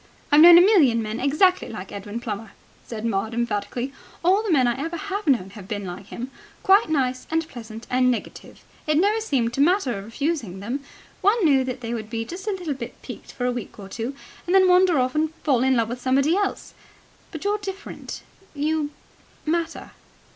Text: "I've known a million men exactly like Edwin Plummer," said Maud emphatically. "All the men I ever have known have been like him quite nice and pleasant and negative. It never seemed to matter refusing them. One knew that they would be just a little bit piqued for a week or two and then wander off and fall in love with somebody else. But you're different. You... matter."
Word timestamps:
"I've 0.31 0.41
known 0.41 0.57
a 0.57 0.61
million 0.61 1.03
men 1.03 1.19
exactly 1.19 1.69
like 1.69 1.91
Edwin 1.91 2.19
Plummer," 2.19 2.53
said 2.87 3.05
Maud 3.05 3.35
emphatically. 3.35 3.93
"All 4.25 4.41
the 4.41 4.51
men 4.51 4.65
I 4.67 4.83
ever 4.83 4.97
have 4.97 5.27
known 5.27 5.51
have 5.51 5.67
been 5.67 5.85
like 5.85 6.07
him 6.07 6.31
quite 6.63 6.89
nice 6.89 7.27
and 7.29 7.47
pleasant 7.47 7.85
and 7.87 8.09
negative. 8.09 8.63
It 8.87 8.97
never 8.97 9.21
seemed 9.21 9.53
to 9.53 9.61
matter 9.61 10.01
refusing 10.01 10.59
them. 10.59 10.79
One 11.21 11.45
knew 11.45 11.63
that 11.65 11.81
they 11.81 11.93
would 11.93 12.09
be 12.09 12.25
just 12.25 12.47
a 12.47 12.51
little 12.53 12.73
bit 12.73 12.99
piqued 13.03 13.31
for 13.33 13.45
a 13.45 13.51
week 13.51 13.77
or 13.77 13.87
two 13.87 14.15
and 14.47 14.55
then 14.55 14.67
wander 14.67 14.97
off 14.97 15.13
and 15.13 15.35
fall 15.43 15.61
in 15.61 15.75
love 15.75 15.89
with 15.89 16.01
somebody 16.01 16.35
else. 16.35 16.73
But 17.29 17.43
you're 17.43 17.59
different. 17.59 18.23
You... 18.55 18.89
matter." 19.45 19.91